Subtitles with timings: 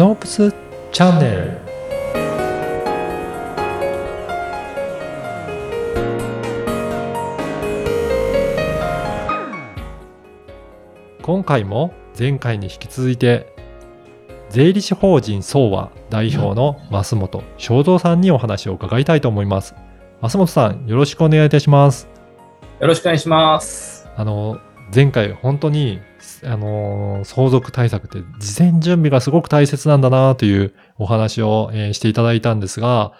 [0.00, 0.50] ノープス
[0.92, 1.58] チャンネル
[11.20, 13.54] 今回も前回に引き続いて
[14.48, 19.74] 税理士法人総和代表の増本正蔵さんにお話を伺いたいと思います。
[20.22, 22.08] 増本さんよろしくお願いいたします。
[22.80, 24.08] よろしくお願いします。
[24.16, 24.60] あの
[24.94, 26.00] 前回本当に
[26.44, 33.12] あの相続対策って事前準備がすごく大切なんだなというお話を、えーしていただいたんですが、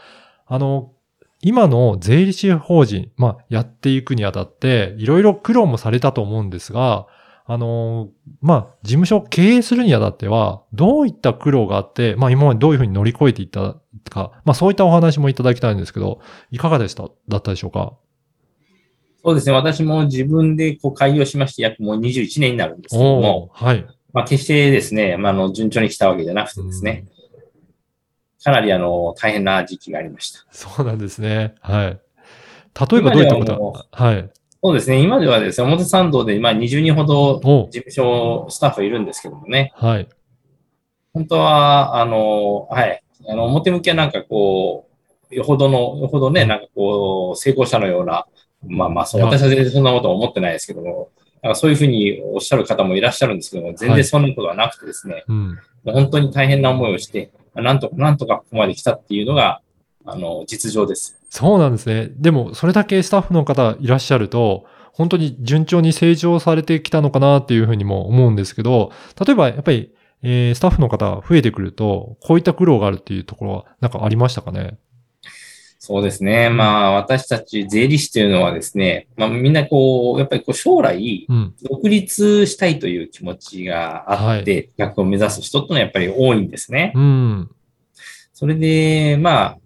[0.46, 0.92] あの、
[1.42, 7.06] 今の税理士法人、まあ、やっていくにあたって、いろいろ苦労もされたと思うんですが、
[7.46, 8.08] あの、
[8.42, 13.76] まあ、事務所を経営するにあたっては、どういった苦労があって、まあ、今までどういうふうに乗り越えていった
[14.10, 17.94] か、まあ、そういったお話もいただきたいんですけど、いかがでした、だったでしょうか？
[19.22, 19.52] そうですね。
[19.52, 23.86] 私も自分でこう開業しまして約もう21年になるんですけども、はい。
[24.12, 27.06] まあ決してですね、まああの順調に来たわけじゃなくてですね、
[28.42, 30.46] かなりあの大変な時期がありました。
[30.50, 31.54] そうなんですね。
[31.60, 32.00] はい。
[32.90, 33.86] 例えばどういったこと？
[33.92, 34.30] はい。
[34.62, 35.00] そうですね。
[35.00, 40.08] 今ではですね、表参道で今20人ほどお事務所スタッフいるんですけどもね、はい。
[41.12, 44.86] 本当は、あの、はい、あの表向きはなんかこ
[45.30, 48.26] う、よほどの、よほどね、なんかこう、成功者のような、
[48.66, 51.08] まあまあ、そ私は全然そんなことは思ってないですけども、
[51.42, 55.48] なんかそういうふうにおっしゃる方もいらっしゃるんですけども、全はい然そんなことはなくてですね、うん。
[55.48, 59.60] もう本当に大変な思いをして、なんとか、なんとかここまで来たっていうのが、
[60.04, 61.18] あの、実情です。
[61.30, 62.10] そうなんですね。
[62.16, 68.90] でも、それだけスタッフの方いらっしゃると、本当に順調に成長されてきたのかなっていうふうにも思うんですけど、
[69.24, 74.78] 例えばやっぱり、えースタッフの方増えてくると、こういった苦労があるっていうところは、なんかありましたかね？
[75.82, 76.50] そうですね。
[76.50, 81.54] まあ、私たち税理士というのはですね、まあ、みんなこう、やっぱりこう将来、うん。
[81.62, 86.92] 独立したいという気持ちがあって、逆を目指す人ってのはやっぱり多いんですね。
[86.94, 87.50] うん。
[88.34, 89.58] それで、まあ、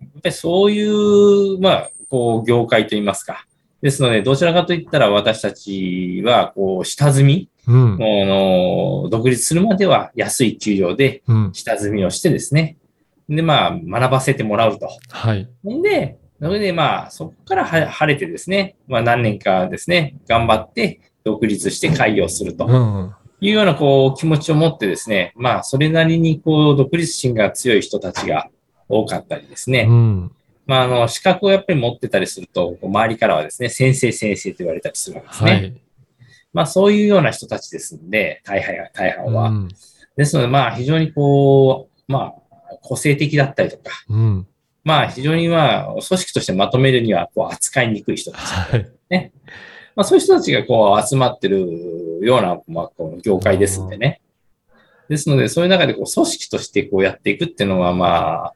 [0.00, 3.46] やっぱりそういう、まあ、こう、業界といいますか。
[3.82, 7.96] ですので、どちらかといったら私たちは、こう、下積み、うん。
[7.96, 11.50] もうあの独立するまでは安い給料でうん。
[11.52, 12.78] 下積みをしてですね。
[13.28, 14.88] で、まあ、学ばせてもらうと。
[15.10, 15.48] はい。
[15.68, 23.14] んで、それでまあ、そこからは晴れてですね、まあ何年かですね、頑張って独立して開業するとうん。
[23.40, 28.48] いうようなこう気持ちを持ってですね、まあそれなりにこう独立心が強い人たちが
[28.88, 30.32] 多かったりですね、うん。
[30.66, 35.50] まああの資格をやっぱり持ってたりすると、周りからはですね、先生先生と言われたりするわけですね。
[35.50, 35.80] はい。
[36.52, 39.48] まあそういうような人たちですんで、大半は、大半は。
[39.48, 39.68] うん。
[40.16, 42.43] ですのでまあ非常にこう、まあ
[42.84, 44.46] 個性的だったりとか、うん。
[44.84, 48.40] まあ非常にまあ組織としてまとめるにはこう扱いにくい人たち。
[48.42, 49.32] はい。
[49.96, 54.20] まあそういう人たちがこう集まってるような、まあこの業界ですんでね。
[55.08, 58.54] ですのでそういう中でこう組織としてこうやっていくっていうのはまあ、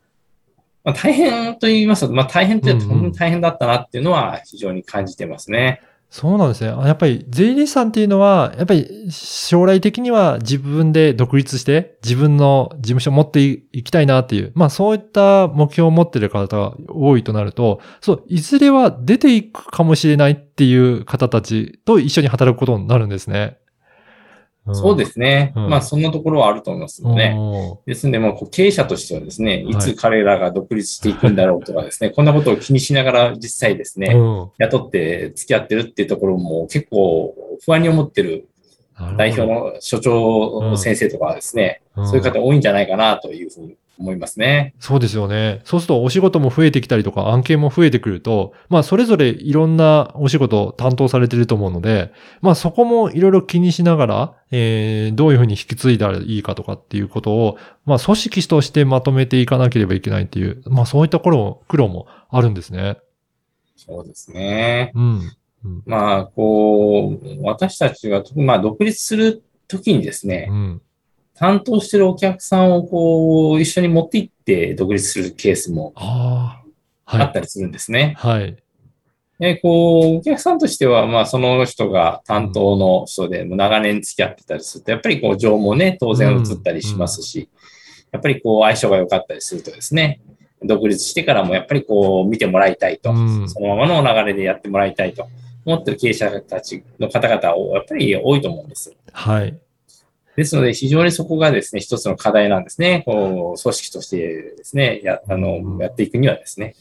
[0.84, 5.80] まあ大変と言いますと、まあ大変ってうんうん本当に大変だったなっていうのは非常に感じてますね。
[6.10, 6.68] そうなんですね。
[6.70, 23.58] やっぱり税理士さんっていうのは、やっぱり将来的には自分で独立して自分の事務所を持っていきたいなっていう、まあそういった目標を持ってる方が多いとなると、そう、いずれは出ていくかもしれないっていう方たちと一緒に働くことになるんですね。
[24.74, 25.52] そうですすね。
[25.56, 25.68] うん。
[25.68, 29.82] まあそんなところはあると思いますので、おですのでもう経営者としてはですね、いはい。
[29.82, 34.50] つ彼らが独立していくんだろうとかですね、 こんなことを気にしながら実際ですね、うん。
[34.58, 37.34] 雇って付き合ってるっていうところも結構
[37.64, 38.46] 不安に思ってる
[39.16, 42.06] 代表の所長先生とかはですね、うん。
[42.06, 44.74] そういう方多いんじゃないかなというふうに思いますね。
[44.78, 45.60] そうですよね。
[45.64, 62.98] そうするとお仕事も増えてきたりとか案件も増えてくると、まあそれぞれいろんなお仕事を担当されてると思うので、まあそこもいろいろ気にしながら、えー、どういうふうに引き継いだらいいかとかっていうことを、まあ組織としてまとめていかなければいけないっていう、まあそういった苦労苦労もあるんですね。
[63.76, 64.92] そうですね。
[64.94, 65.32] うん。
[65.86, 70.82] まあ、こう、私たちは、まあ、独立するときにですねう、ん。
[71.38, 76.60] 担当してるお客さんをこう、一緒に持って行って独立するケースもあ
[77.06, 78.14] ったりするんですね。
[78.18, 78.56] はい。
[79.38, 87.48] で、こう、お客さんとしては、まあ、その人が担当の人で、長年付き合ってたりすると、やっぱりこう、情もね、当然移ったりしますし、
[88.10, 90.20] やっぱりこう、相性が良かったりするとですね、
[90.64, 95.28] 独立してからもやっぱりこう、見てもらいたいと、うんそのままの流れでやってもらいたいと
[95.64, 98.92] 思ってる経営者たちの方々を、やっぱり多いと思うんです。
[99.12, 99.56] はい。
[100.38, 103.02] ですので、非常にそこがですね、一つの課題なんですね。
[103.06, 104.18] こう、組織として
[104.56, 106.76] ですね、や、あの、やっていくにはですね。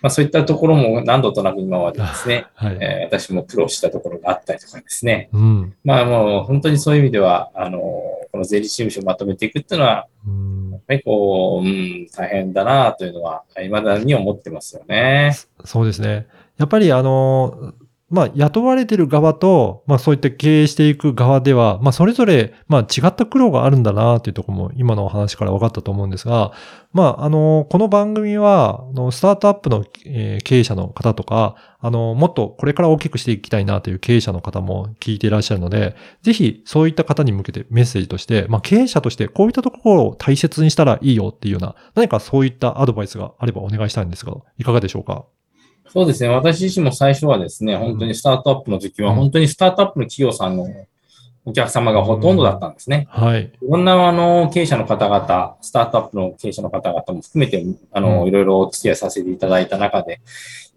[0.00, 2.78] まあそういったところも何度となく今までですね、はい。
[2.80, 5.28] えー私も苦労したところがあったりとかですね。
[5.32, 5.74] うん。
[5.82, 15.36] まあもう本当にそういう意味では、あの、この税理士事務所をまとめていくっていうのは、うんやっぱりこう、うん、大変だなというのは、未だに思ってますよね。
[15.64, 16.28] そうですね。
[16.58, 17.74] やっぱりあの、
[18.10, 26.52] まあ、雇われてる側と、まあ、そういった経営していく側では、まあ、それぞれ、まあ、違った苦労があるんだなというところも、今のお話から分かったと思うんですが、
[26.92, 45.26] まあ、あの、この番組は、あのスタートアップの、経営者の方とか、あの、もっとこれから大きくしていきたいなという経営者の方も聞いていらっしゃるので、ぜひ、そういった方に向けてメッセージとして、まあ、経営者としてこういったところを大切にしたらいいよっていうような、何かそういったアドバイスがあればお願いしたいんですが、いかがでしょうか？
[45.92, 46.28] そうですね。
[46.28, 50.66] 私自身も最初はですね、本当にスタートアップの時は、うん本当にスタートアップの企業さんの
[51.44, 53.06] お客様がほとんどだったんですね。
[53.10, 53.44] はい。
[53.44, 60.20] いろんなあの経営者の方々、スタートアップの経営者の方々も含めて、あの、うんいろいろお付き合いさせていただいた中で、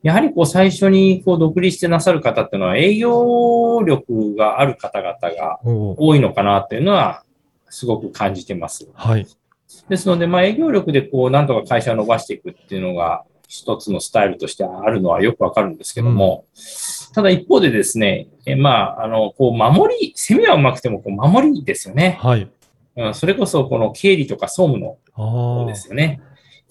[0.02, 7.24] やはりこう最初にこう独立してなさる方っていうのは営業力がある方々が多いのかなっていうのは
[7.70, 8.88] すごく感じてます。
[8.94, 9.28] はい。
[9.90, 16.46] ですので、まあ営業力でこうなんとか会社を伸ばしていくっていうのが一つのスタイルとしてあるのはよくわかるんですけども、
[17.14, 22.18] ただ一方でですね、えまあ、あの、こう守り、攻めはうまくてもこう守りですよね。
[22.22, 22.50] はい。
[22.96, 25.66] うん、それこそこの経理とか総務のあ方あ。
[25.66, 26.22] ですよね。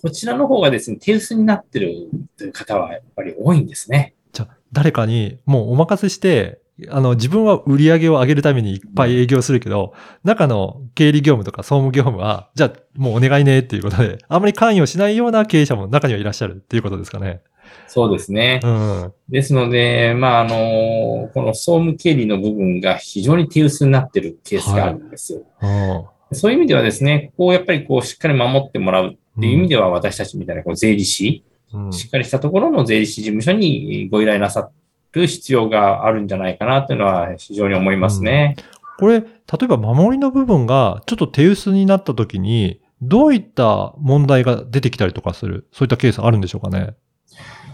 [0.01, 4.15] こちらの方がですね、手薄になってるという方はやっぱり多いんですね。
[4.33, 9.95] じゃあ、誰かにもうお任せして、あの、自分は売り上げを上げるためにいっぱい営業するけど、
[10.25, 17.43] 中の経理業務とか総務業務は、じゃあもうお願いねっていうことで、あまり関与しないような経営者も中にはいらっしゃるっていうことですかね。
[17.87, 18.69] そうですねう。
[18.69, 19.13] ん。
[19.29, 25.43] ですので、まあ、あの、この総務経理の部分が非常に手薄になってるケースがあるんですよ。
[25.63, 34.71] うんそういう意味ではですね、こうやっぱりこうしっかり守ってもらうっていう意味では、私たちみたいなこう税理士、うんしっかりしたところの税理士事務所にご依頼なさ
[35.13, 38.57] る必要があるんじゃないかなというのは非常に思いますね。
[38.99, 39.27] これ、例
[39.63, 46.95] えば守りの部分がちょっと手薄になった時に、どういった問題が出てきたりとかする、そういったケースあるんでしょうかね？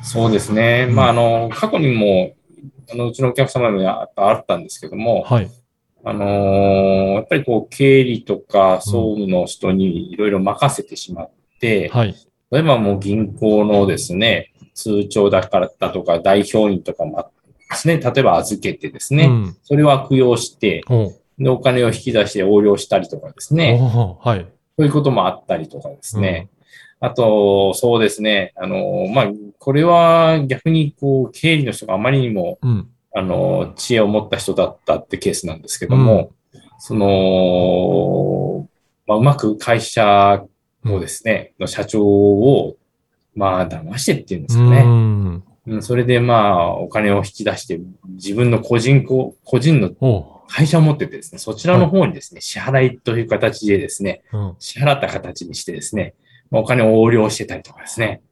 [0.02, 0.86] そうですね。
[0.88, 2.34] うんまあ、あの、過去にも、
[2.92, 5.50] あの、うちのお客様ではあったんですけども、はい。
[6.04, 11.30] あのーやっぱりこう、経理とか総務の人にいろいろ任せてしまっ
[11.60, 12.14] て、はい。
[12.52, 17.32] 例えばもう銀行のですね、通帳だからだとか代表員とかも
[17.70, 19.56] ですね、例えば預けてですね、うん。
[19.64, 20.82] それを悪用して、
[21.38, 23.78] で、お金を引き出して横領したりとかですね、
[24.22, 24.46] はい。
[24.78, 26.48] そういうこともあったりとかですね。
[27.00, 32.88] あと、そうですね、あの、まあ、これは逆にこう、経理の人があまりにも、うん。
[33.14, 36.32] あの、知恵を持った人だったってケースなんですけども、
[36.78, 38.68] その、
[39.06, 40.44] まあ、うまく会社
[40.84, 42.76] をですね、の社長を、
[43.36, 44.82] まあ、騙してっていうんですかうね。
[44.82, 45.44] ん。
[45.68, 47.78] うん、それでまあ、お金を引き出して、
[48.08, 49.90] 自分の個人こ、個人の
[50.48, 54.56] 会社を持っててですね、そちらの方にですね、支払いという形でですね、うん。
[54.58, 56.14] 支払った形にしてですね、
[56.50, 58.22] まあお金を横領してたりとかですね、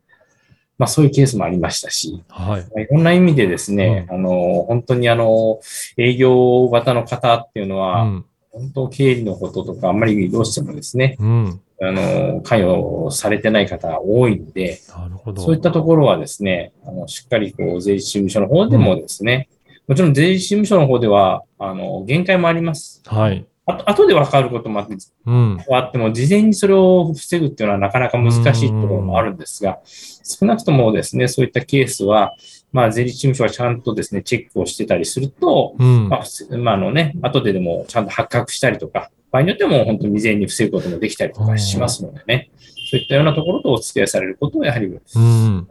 [0.79, 2.61] まあそういうケースもありましたし、はい。
[2.63, 5.61] まあいろんな意味でですね、あの、本当にあの、
[5.97, 8.25] 営業型の方っていうのうは、ん。
[8.55, 11.61] 本当経理のこととか、あんまりどうしてもですね、うん。
[11.83, 15.43] あの、関与されてない方が多いんで、なるほど。
[15.43, 19.49] そういったところはですね、あの、しっかりこう、税理士事務所の方でもですね、
[19.89, 23.03] もちろん税理士事務所の方では、あの、限界もあります。
[23.05, 23.45] はい。
[23.67, 24.95] あと、後で分かることもあって、
[25.27, 25.59] うん。
[25.71, 32.35] あっても、事前にそれを防ぐっていうのはなかなか難しいところもあるんですが、少なくともですね、そういったケースは、
[32.73, 36.09] まあ、税理士事務所はちゃんとですね、チェックをしてたりすると、うん。
[36.09, 42.51] まあ、まあ、あのね、後ででもちゃんと発覚したりとか、場合によっても本当に未然に防ぐこともできたりとかしますのでね、
[42.91, 45.69] そういったようなところとお付き合いされることをやはり、うん。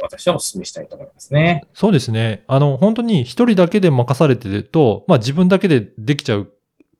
[0.00, 1.64] 私はお勧めしたいと思いますね。
[1.74, 2.44] そうですね。
[2.46, 6.52] あの、本当に一人だけで任されてると、まあ自分だけでできちゃう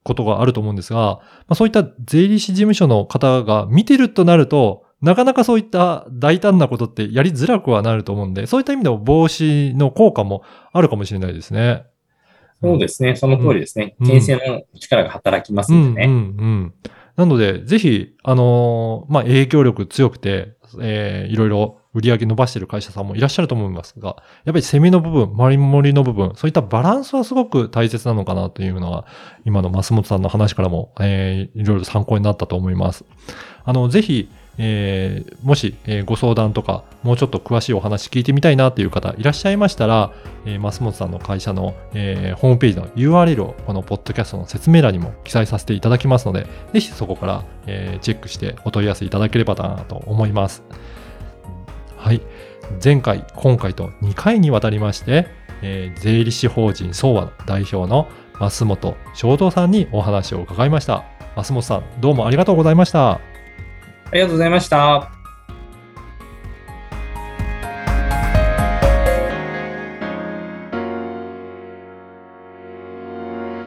[0.09, 11.85] ことがあると思うんですが、まあそういった税理士事務所の方が見てるとなると、なかなかそういった大胆なことってやりづらくはなると思うんで、そういった意味でも防止の効果もあるかもしれないですね。
[12.61, 13.95] そうですね、その通りですね。
[14.00, 16.07] うん牽制の力が働きますうんん、でね。
[16.07, 16.75] うん、うん。
[17.15, 29.07] なので、ぜひ、あのーまあ、影響力強くて、えーいろいろ売り上げ伸ばしてる会社さんもいらっしゃると思いますが、やっぱり攻めの部分、周り盛りの部分、そういったバランスはすごく大切なのかなというのは、
[29.45, 33.04] 今の増本さんの話からも、えーいろいろ参考になったと思います。
[33.64, 34.28] あの、ぜひ、
[34.59, 40.12] えーもし、えーご相談とか、もうちょっと詳しいお話聞いてみたいなという方いらっしゃいましたら、
[40.45, 50.62] えー、増本さんの会社の、えーホームページの URL をこのポッドキャストの説明欄にも記載させていただきますので、ぜひそこから、えーチェックしてお問い合わせいただければなと思います。
[51.99, 52.23] はい。
[52.83, 55.26] 前回、今回と2回にわたりまして、
[55.62, 61.05] えー税理士法人総和の代表の増本正道さんにお話を伺いました。
[61.37, 63.12] 増本さん、どうもありがとうございました。
[63.12, 63.21] あ
[64.12, 65.17] りがとうございました。